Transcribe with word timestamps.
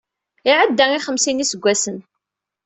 Iɛedda 0.49 0.85
i 0.93 0.99
xemsin 1.05 1.35
n 1.35 1.41
yiseggasen. 1.43 1.97